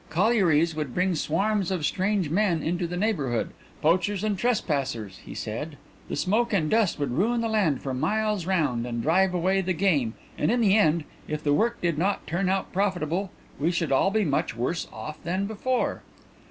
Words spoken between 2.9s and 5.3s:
neighbourhood, poachers and trespassers,